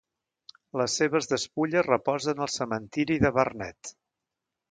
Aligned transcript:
Les 0.81 0.95
seves 1.01 1.27
despulles 1.33 1.85
reposen 1.89 2.41
al 2.45 2.51
cementiri 2.55 3.21
de 3.27 3.33
Vernet. 3.39 3.93